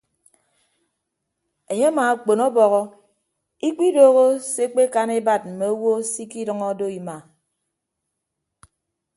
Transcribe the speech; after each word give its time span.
Enye 1.71 1.85
amaakpon 1.91 2.39
ọbọhọ 2.47 2.81
ikpidooho 3.67 4.23
se 4.51 4.61
ekpekan 4.67 5.09
ebat 5.17 5.43
mme 5.49 5.65
owo 5.73 5.91
se 6.11 6.19
ikidʌñọ 6.25 6.67
do 6.79 6.85
ema. 6.97 7.15